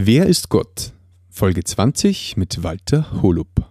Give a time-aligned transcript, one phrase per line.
[0.00, 0.92] Wer ist Gott?
[1.28, 3.67] Folge 20 mit Walter Holub.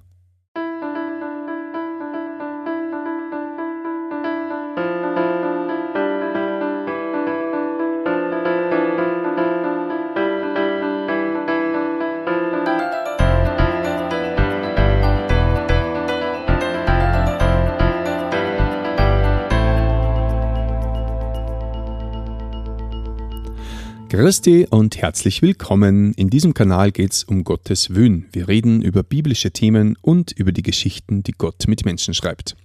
[24.09, 26.13] Christi und herzlich willkommen.
[26.13, 28.25] In diesem Kanal geht es um Gottes Wün.
[28.31, 32.55] Wir reden über biblische Themen und über die Geschichten, die Gott mit Menschen schreibt.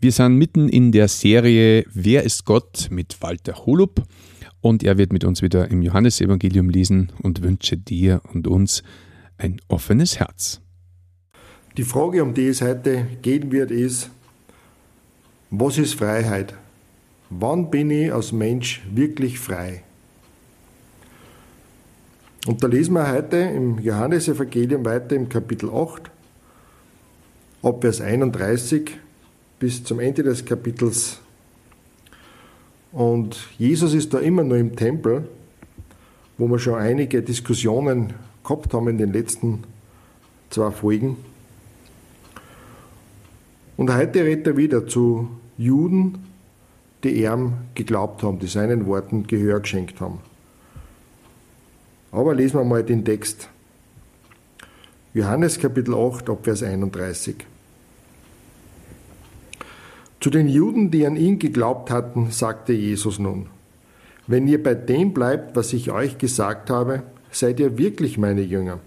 [0.00, 4.02] Wir sind mitten in der Serie Wer ist Gott mit Walter Holub
[4.62, 8.82] und er wird mit uns wieder im Johannesevangelium lesen und wünsche dir und uns
[9.36, 10.62] ein offenes Herz.
[11.76, 14.08] Die Frage, um die es heute gehen wird, ist,
[15.50, 16.54] was ist Freiheit?
[17.28, 19.82] Wann bin ich als Mensch wirklich frei?
[22.46, 26.02] Und da lesen wir heute im Johannesevangelium weiter im Kapitel 8,
[27.62, 28.92] ab Vers 31
[29.58, 31.18] bis zum Ende des Kapitels.
[32.92, 35.28] Und Jesus ist da immer nur im Tempel,
[36.38, 38.12] wo wir schon einige Diskussionen
[38.44, 39.64] gehabt haben in den letzten
[40.50, 41.16] zwei Folgen.
[43.76, 46.26] Und heute redet er wieder zu Juden,
[47.02, 50.20] die ihm geglaubt haben, die seinen Worten Gehör geschenkt haben.
[52.12, 53.48] Aber lesen wir mal den Text.
[55.14, 57.36] Johannes Kapitel 8, ab Vers 31.
[60.20, 63.46] Zu den Juden, die an ihn geglaubt hatten, sagte Jesus nun,
[64.26, 68.80] wenn ihr bei dem bleibt, was ich euch gesagt habe, seid ihr wirklich meine Jünger.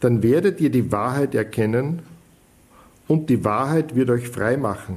[0.00, 2.02] Dann werdet ihr die Wahrheit erkennen
[3.06, 4.96] und die Wahrheit wird euch frei machen.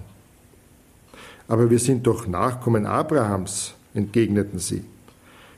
[1.48, 4.84] Aber wir sind doch Nachkommen Abrahams, entgegneten sie.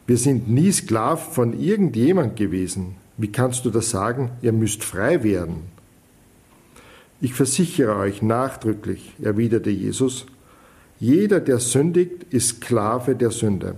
[0.06, 2.96] Wir sind nie Sklaven von irgendjemand gewesen.
[3.18, 4.32] Wie kannst du das sagen?
[4.42, 5.72] Ihr müsst frei werden.
[7.22, 10.25] Ich versichere euch nachdrücklich, erwiderte Jesus,
[11.00, 13.75] jeder, der sündigt, ist Sklave der Sünde.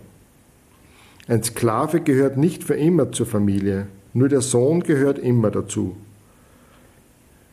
[1.27, 5.95] Ein Sklave gehört nicht für immer zur Familie, nur der Sohn gehört immer dazu.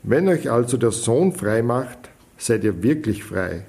[0.03, 3.65] Wenn euch also der Sohn frei macht, seid ihr wirklich frei.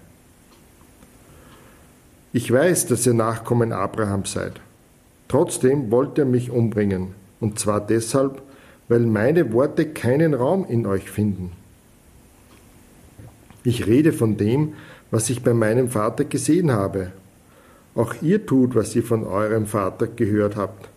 [2.34, 4.60] Ich weiß, dass ihr Nachkommen Abraham seid.
[5.34, 8.44] Trotzdem wollte er mich umbringen, und zwar deshalb,
[8.88, 11.54] weil meine Worte keinen Raum in euch finden.
[13.64, 14.74] Ich rede von dem,
[15.10, 17.14] was ich bei meinem Vater gesehen habe.
[17.96, 20.88] Auch ihr tut, was ihr von eurem Vater gehört habt.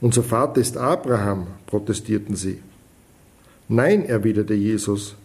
[0.00, 2.60] Unser Vater ist Abraham, protestierten sie.
[3.66, 5.16] Nein, erwiderte Jesus,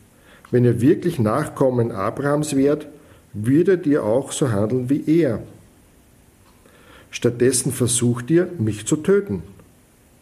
[0.49, 2.87] wenn ihr wirklich Nachkommen Abrahams wärt,
[3.33, 5.43] würdet ihr auch so handeln wie er.
[7.11, 9.43] Stattdessen versucht ihr, mich zu töten.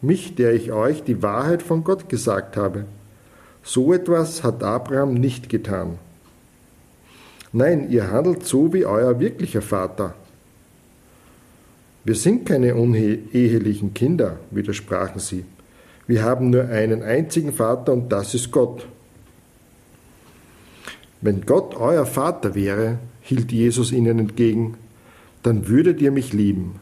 [0.00, 2.84] Mich, der ich euch die Wahrheit von Gott gesagt habe.
[3.62, 5.98] So etwas hat Abraham nicht getan.
[7.52, 10.14] Nein, ihr handelt so wie euer wirklicher Vater.
[12.04, 15.44] Wir sind keine unehelichen Kinder, widersprachen sie.
[16.06, 18.86] Wir haben nur einen einzigen Vater und das ist Gott.
[21.20, 24.76] Wenn Gott euer Vater wäre, hielt Jesus ihnen entgegen,
[25.48, 26.78] dann würdet ihr mich lieben.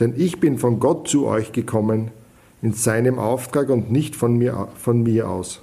[0.00, 2.10] Denn ich bin von Gott zu euch gekommen,
[2.62, 5.60] in seinem Auftrag und nicht von mir, von mir aus.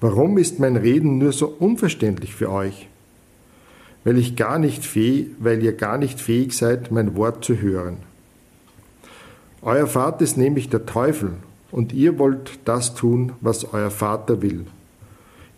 [0.00, 2.88] Warum ist mein Reden nur so unverständlich für euch?
[4.04, 7.96] Weil, ich gar nicht fähig, weil ihr gar nicht fähig seid, mein Wort zu hören.
[9.60, 11.32] Euer Vater ist nämlich der Teufel,
[11.72, 14.66] und ihr wollt das tun, was euer Vater will.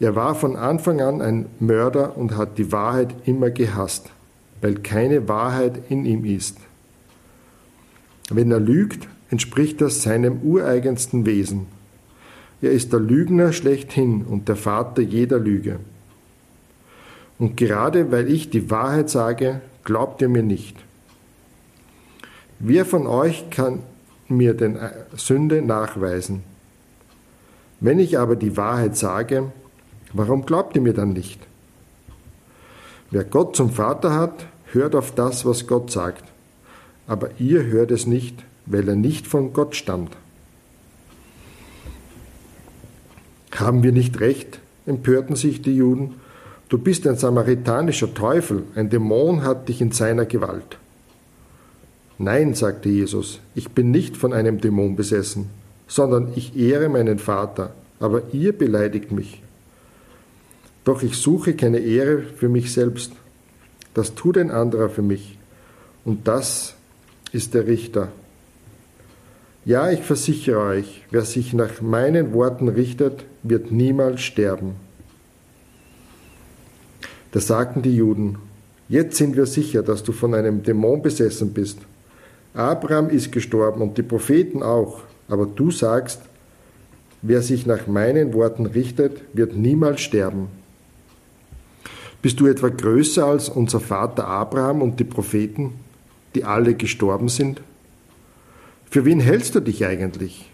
[0.01, 4.11] Er war von Anfang an ein Mörder und hat die Wahrheit immer gehasst,
[4.63, 6.57] weil keine Wahrheit in ihm ist.
[8.31, 11.67] Wenn er lügt, entspricht das seinem ureigensten Wesen.
[12.63, 15.81] Er ist der Lügner schlechthin und der Vater jeder Lüge.
[17.39, 20.77] Und gerade weil ich die Wahrheit sage, glaubt ihr mir nicht.
[22.61, 23.81] Wer von euch kann
[24.29, 24.79] mir denn
[25.17, 26.43] Sünde nachweisen?
[27.81, 29.51] Wenn ich aber die Wahrheit sage,
[30.13, 31.41] Warum glaubt ihr mir dann nicht?
[33.11, 36.25] Wer Gott zum Vater hat, hört auf das, was Gott sagt.
[37.07, 40.17] Aber ihr hört es nicht, weil er nicht von Gott stammt.
[43.55, 44.61] Haben wir nicht recht?
[44.87, 46.15] empörten sich die Juden.
[46.69, 50.79] Du bist ein samaritanischer Teufel, ein Dämon hat dich in seiner Gewalt.
[52.19, 55.51] Nein, sagte Jesus, ich bin nicht von einem Dämon besessen,
[55.87, 59.43] sondern ich ehre meinen Vater, aber ihr beleidigt mich.
[60.85, 63.13] Doch ich suche keine Ehre für mich selbst.
[63.95, 65.39] Das tut ein anderer für mich.
[66.05, 66.75] Und das
[67.33, 68.09] ist der Richter.
[69.65, 74.75] Ja, ich versichere euch, wer sich nach meinen Worten richtet, wird niemals sterben.
[77.31, 78.39] Da sagten die Juden,
[78.89, 81.79] jetzt sind wir sicher, dass du von einem Dämon besessen bist.
[82.55, 86.21] Abraham ist gestorben und die Propheten auch, aber du sagst,
[87.23, 90.49] wer sich nach meinen Worten richtet, wird niemals sterben.
[92.23, 95.73] Bist du etwa größer als unser Vater Abraham und die Propheten,
[96.37, 97.61] die alle gestorben sind?
[98.89, 100.49] Für wen hältst du dich eigentlich?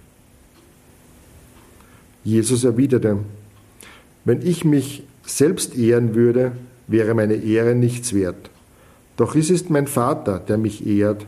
[2.25, 3.19] Jesus erwiderte,
[4.25, 6.53] wenn ich mich selbst ehren würde,
[6.87, 8.51] wäre meine Ehre nichts wert.
[9.17, 11.27] Doch es ist mein Vater, der mich ehrt.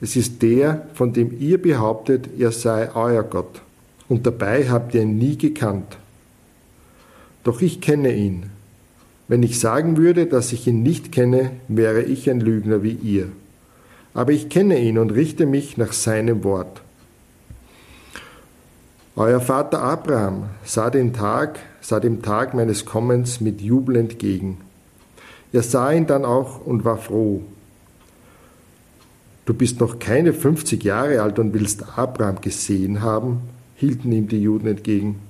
[0.00, 3.62] Es ist der, von dem ihr behauptet, er sei euer Gott.
[4.08, 5.96] Und dabei habt ihr ihn nie gekannt.
[7.44, 8.50] Doch ich kenne ihn.
[9.28, 13.28] Wenn ich sagen würde, dass ich ihn nicht kenne, wäre ich ein Lügner wie ihr.
[14.14, 16.80] Aber ich kenne ihn und richte mich nach seinem Wort.
[19.16, 24.58] Euer Vater Abraham sah den Tag, sah dem Tag meines Kommens mit Jubel entgegen.
[25.52, 27.42] Er sah ihn dann auch und war froh.
[29.44, 33.40] Du bist noch keine 50 Jahre alt und willst Abraham gesehen haben,
[33.76, 35.20] hielten ihm die Juden entgegen.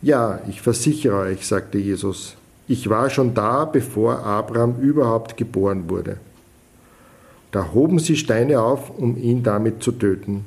[0.00, 6.18] Ja, ich versichere euch, sagte Jesus, ich war schon da, bevor Abraham überhaupt geboren wurde.
[7.50, 10.44] Da hoben sie Steine auf, um ihn damit zu töten.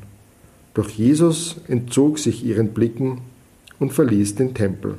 [0.74, 3.22] Doch Jesus entzog sich ihren Blicken
[3.80, 4.96] und verließ den Tempel.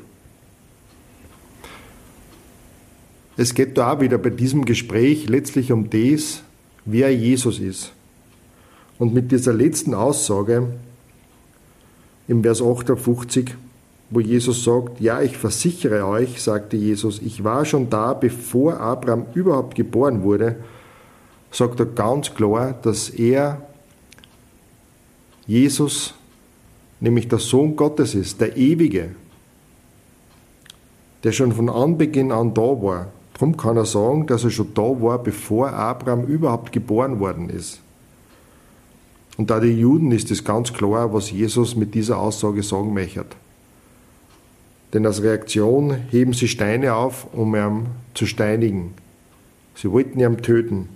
[3.36, 6.42] Es geht da wieder bei diesem Gespräch letztlich um das,
[6.84, 7.92] wer Jesus ist.
[8.98, 10.66] Und mit dieser letzten Aussage
[12.26, 13.54] im Vers 58,
[14.10, 19.26] wo Jesus sagt, ja, ich versichere euch, sagte Jesus, ich war schon da, bevor Abraham
[19.34, 20.56] überhaupt geboren wurde,
[21.50, 23.62] sagt er ganz klar, dass er,
[25.46, 26.14] Jesus,
[27.00, 29.10] nämlich der Sohn Gottes ist, der Ewige,
[31.24, 33.08] der schon von Anbeginn an da war,
[33.38, 37.80] Darum kann er sagen, dass er schon da war, bevor Abraham überhaupt geboren worden ist.
[39.36, 43.26] Und da die Juden ist es ganz klar, was Jesus mit dieser Aussage sagen möchte.
[44.92, 48.94] Denn als Reaktion heben sie Steine auf, um ihn zu steinigen.
[49.74, 50.88] Sie wollten ihn töten,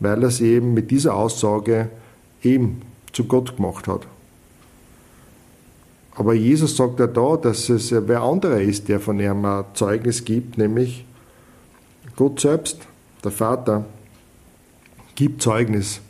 [0.00, 1.88] weil er sie eben mit dieser Aussage
[2.42, 2.82] eben
[3.12, 4.06] zu Gott gemacht hat.
[6.14, 10.24] Aber Jesus sagt ja da, dass es wer anderer ist, der von ihm ein Zeugnis
[10.24, 11.04] gibt, nämlich
[12.16, 12.80] Gott selbst,
[13.22, 13.84] der Vater,
[15.14, 16.00] gibt Zeugnis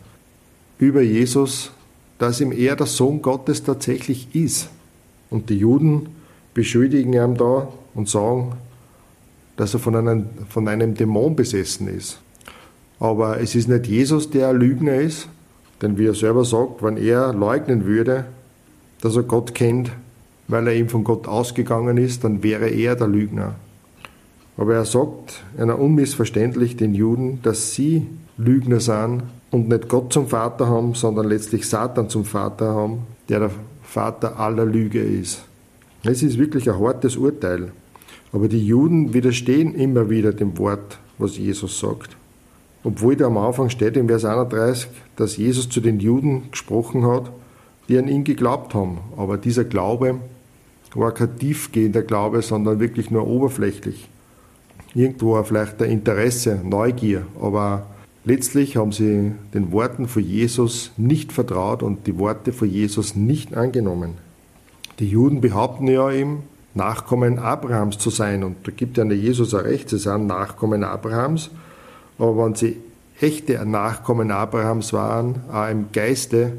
[0.78, 1.70] über Jesus,
[2.18, 4.68] dass ihm er der Sohn Gottes tatsächlich ist.
[5.30, 6.08] Und die Juden
[6.58, 8.54] beschuldigen ihn da und sagen,
[9.56, 12.18] dass er von einem, von einem Dämon besessen ist.
[12.98, 15.28] Aber es ist nicht Jesus, der ein Lügner ist,
[15.80, 18.24] denn wie er selber sagt, wenn er leugnen würde,
[19.00, 19.92] dass er Gott kennt,
[20.48, 23.54] weil er ihm von Gott ausgegangen ist, dann wäre er der Lügner.
[24.56, 28.04] Aber er sagt einer unmissverständlich den Juden, dass sie
[28.36, 29.22] Lügner sind
[29.52, 33.50] und nicht Gott zum Vater haben, sondern letztlich Satan zum Vater haben, der der
[33.84, 35.44] Vater aller Lüge ist.
[36.04, 37.72] Es ist wirklich ein hartes Urteil.
[38.32, 42.16] Aber die Juden widerstehen immer wieder dem Wort, was Jesus sagt.
[42.84, 47.30] Obwohl da am Anfang steht im Vers 31, dass Jesus zu den Juden gesprochen hat,
[47.88, 48.98] die an ihn geglaubt haben.
[49.16, 50.20] Aber dieser Glaube
[50.94, 54.08] war kein tiefgehender Glaube, sondern wirklich nur oberflächlich
[54.94, 57.86] irgendwo vielleicht ein Interesse, Neugier, aber
[58.24, 63.56] letztlich haben sie den Worten von Jesus nicht vertraut und die Worte von Jesus nicht
[63.56, 64.14] angenommen.
[64.98, 66.42] Die Juden behaupten ja ihm,
[66.74, 71.50] Nachkommen Abrahams zu sein und da gibt ja Jesus auch recht, sie sind Nachkommen Abrahams,
[72.18, 72.76] aber wenn sie
[73.20, 76.52] echte Nachkommen Abrahams waren, auch im Geiste,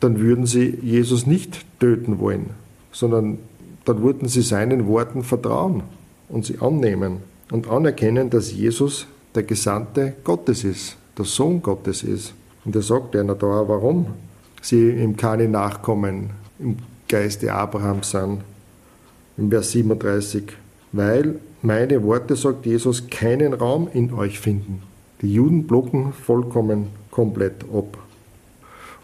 [0.00, 2.50] dann würden sie Jesus nicht töten wollen,
[2.92, 3.38] sondern
[3.84, 5.82] dann würden sie seinen Worten vertrauen
[6.28, 7.18] und sie annehmen
[7.50, 12.34] und anerkennen, dass Jesus der Gesandte Gottes ist, der Sohn Gottes ist.
[12.64, 14.06] Und er sagt einer da, warum
[14.62, 16.76] sie ihm keine Nachkommen im
[17.10, 18.42] Geiste Abrahams sind.
[19.36, 20.44] Im Vers 37,
[20.92, 24.82] weil meine Worte, sagt Jesus, keinen Raum in euch finden.
[25.20, 27.98] Die Juden blocken vollkommen komplett ab.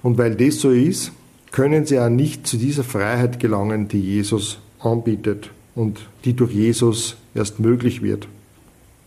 [0.04, 1.10] Und weil das so ist,
[1.50, 7.16] können sie auch nicht zu dieser Freiheit gelangen, die Jesus anbietet und die durch Jesus
[7.34, 8.28] erst möglich wird.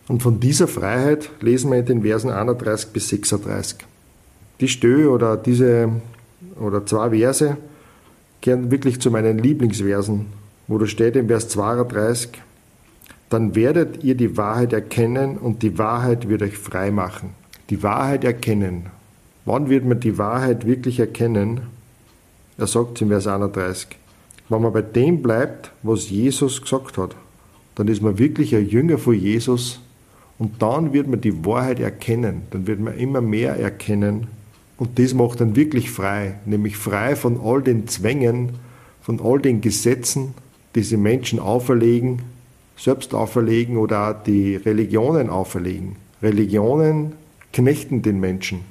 [0.10, 3.78] Und von dieser Freiheit lesen wir in den Versen 31 bis 36.
[4.60, 5.90] Die Stö oder diese
[6.60, 7.56] oder zwei Verse
[8.42, 10.28] gehören wirklich zu meinen Lieblingsversen,
[10.68, 12.30] wo da steht im Vers 32,
[13.30, 17.32] dann werdet ihr die Wahrheit erkennen und die Wahrheit wird euch frei machen.
[17.70, 18.88] Die Wahrheit erkennen.
[19.46, 21.62] Wann wird man die Wahrheit wirklich erkennen?
[22.58, 23.88] Er sagt im Vers 31.
[24.50, 27.16] Wenn man bei dem bleibt, was Jesus gesagt hat,
[27.76, 29.80] dann ist man wirklich ein Jünger von Jesus
[30.40, 32.44] und dann wird man die Wahrheit erkennen.
[32.50, 34.28] Dann wird man immer mehr erkennen
[34.80, 38.54] und das macht dann wirklich frei, nämlich frei von all den Zwängen,
[39.02, 40.34] von all den Gesetzen,
[40.74, 42.22] die sie Menschen auferlegen,
[42.78, 45.98] selbst auferlegen oder auch die Religionen auferlegen.
[46.24, 47.12] Religionen
[47.52, 48.62] knechten den Menschen.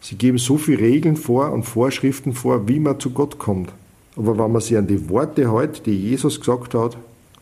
[0.00, 3.72] Sie geben so viele Regeln vor und Vorschriften vor, wie man zu Gott kommt.
[4.14, 6.96] Aber wenn man sich an die Worte hält, die Jesus gesagt hat,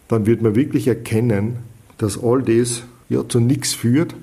[0.09, 1.59] dann wird man wirklich erkennen,
[1.99, 4.15] dass all das ja zu nichts führt,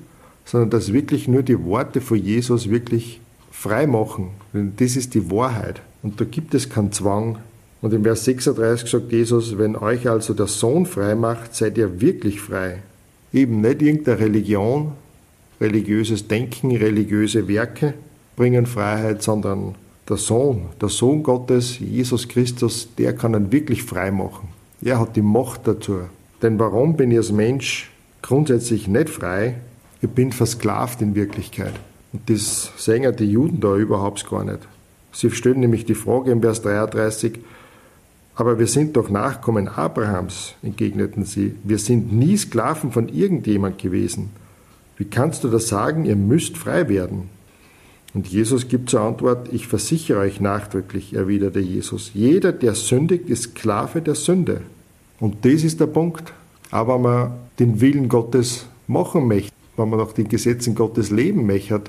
[0.43, 3.20] sondern dass wirklich nur die Worte von Jesus wirklich
[3.61, 4.31] frei machen.
[4.53, 5.81] Denn das ist die Wahrheit.
[6.01, 7.37] Und da gibt es keinen Zwang.
[7.81, 12.01] Und im Vers 36 sagt Jesus, wenn euch also der Sohn frei macht, seid ihr
[12.01, 12.79] wirklich frei.
[13.31, 14.93] Eben nicht irgendeine Religion,
[15.59, 17.93] religiöses Denken, religiöse Werke
[18.35, 19.75] bringen Freiheit, sondern
[20.09, 24.49] der Sohn, der Sohn Gottes, Jesus Christus, der kann einen wirklich frei machen.
[24.81, 25.99] Er hat die Macht dazu.
[26.41, 27.91] Denn warum bin ich als Mensch
[28.23, 29.57] grundsätzlich nicht frei?
[30.01, 31.73] Ich bin versklavt in Wirklichkeit.
[32.13, 34.59] Und das sehen die Juden da überhaupt gar nicht.
[35.13, 37.39] Sie stellen nämlich die Frage im Vers 33,
[38.35, 41.55] aber wir sind doch Nachkommen Abrahams, entgegneten sie.
[41.63, 44.29] Wir sind nie Sklaven von irgendjemand gewesen.
[44.97, 47.29] Wie kannst du das sagen, ihr müsst frei werden?
[48.13, 53.43] Und Jesus gibt zur Antwort, ich versichere euch nachdrücklich, erwiderte Jesus, jeder, der sündigt, ist
[53.43, 54.61] Sklave der Sünde.
[55.19, 56.33] Und das ist der Punkt.
[56.71, 61.45] Aber wenn man den Willen Gottes machen möchte, wenn man nach den Gesetzen Gottes leben
[61.45, 61.81] möchte,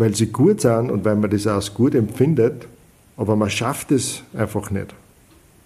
[0.00, 2.66] weil sie gut sind und weil man das als gut empfindet,
[3.18, 4.94] aber man schafft es einfach nicht.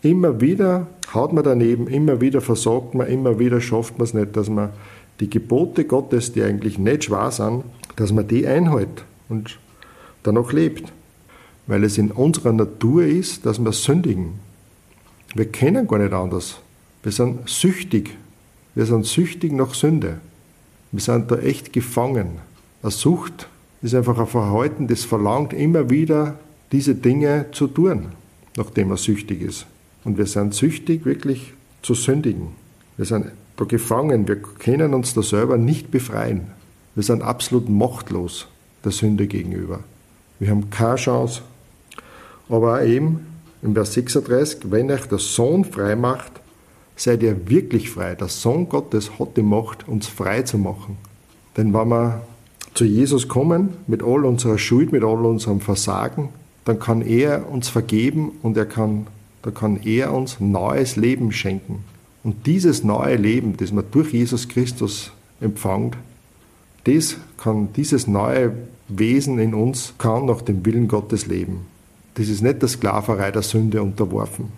[0.03, 4.37] Immer wieder haut man daneben, immer wieder versagt man, immer wieder schafft man es nicht,
[4.37, 4.71] dass man
[5.21, 7.63] die Gebote Gottes, die eigentlich nicht schwer sind,
[7.95, 9.05] dass man die einhält.
[9.29, 9.57] Und
[10.25, 10.93] danach lebt.
[11.69, 14.41] Weil es in unserer Natur ist, dass wir sündigen.
[15.35, 16.57] Wir kennen gar nicht anders.
[17.05, 18.11] Wir sind süchtig.
[18.75, 20.19] Wir sind süchtig nach Sünde.
[20.91, 22.41] Wir sind da echt gefangen.
[22.83, 23.49] Eine Sucht
[23.85, 26.39] ist einfach ein Verhalten, das verlangt immer wieder,
[26.73, 28.07] diese Dinge zu tun,
[28.57, 29.67] nachdem er süchtig ist.
[30.05, 32.49] Und wir sind süchtig, wirklich zu sündigen.
[32.97, 33.27] Wir sind
[33.57, 34.27] da gefangen.
[34.27, 36.49] Wir können uns da selber nicht befreien.
[36.95, 38.49] Wir sind absolut machtlos
[38.85, 39.81] der Sünde gegenüber.
[40.39, 41.43] Wir haben keine Chance.
[42.49, 43.27] Aber eben
[43.63, 46.33] im Vers 36, wenn euch der Sohn frei macht,
[46.97, 48.15] seid ihr wirklich frei.
[48.15, 50.97] Der Sohn Gottes hat die Macht, uns frei zu machen.
[51.57, 52.23] Denn wenn wir
[52.75, 56.29] zu Jesus kommen, mit all unserer Schuld, mit all unserem Versagen,
[56.65, 59.07] dann kann er uns vergeben und er kann,
[59.43, 61.85] dann kann er uns neues Leben schenken.
[62.25, 65.97] Und dieses neue Leben, das man durch Jesus Christus empfängt,
[66.85, 68.53] das kann, dieses neue
[68.89, 71.67] Wesen in uns kann nach dem Willen Gottes leben.
[72.15, 74.53] Das ist nicht der Sklaverei der Sünde unterworfen,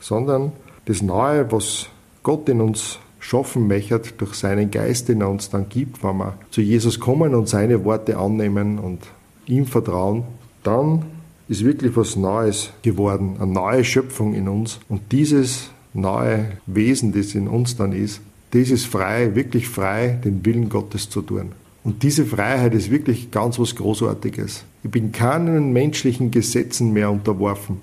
[0.00, 0.52] sondern
[0.86, 1.86] das Neue, was
[2.22, 6.34] Gott in uns schaffen möchte, durch seinen Geist, den er uns dann gibt, wenn wir
[6.50, 8.98] zu Jesus kommen und seine Worte annehmen und
[9.46, 10.24] ihm vertrauen,
[10.64, 11.04] dann
[11.48, 14.80] ist wirklich was Neues geworden, eine neue Schöpfung in uns.
[14.88, 20.44] Und dieses neue Wesen, das in uns dann ist, das ist frei, wirklich frei, den
[20.44, 21.52] Willen Gottes zu tun.
[21.84, 24.64] Und diese Freiheit ist wirklich ganz was Großartiges.
[24.82, 27.80] Ich bin keinen menschlichen Gesetzen mehr unterworfen,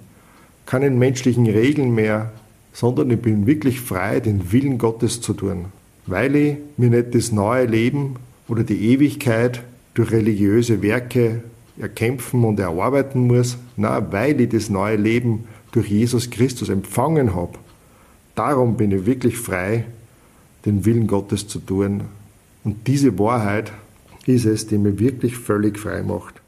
[0.65, 2.31] keinen menschlichen Regeln mehr,
[2.73, 5.65] sondern ich bin wirklich frei, den Willen Gottes zu tun,
[6.05, 8.15] weil ich mir nicht das neue Leben
[8.47, 9.61] oder die Ewigkeit
[9.93, 11.43] durch religiöse Werke
[11.77, 17.53] erkämpfen und erarbeiten muss, na, weil ich das neue Leben durch Jesus Christus empfangen habe.
[18.35, 19.85] Darum bin ich wirklich frei,
[20.65, 22.01] den Willen Gottes zu tun.
[22.63, 23.71] Und diese Wahrheit
[24.25, 26.38] ist es, die mich wirklich völlig frei macht.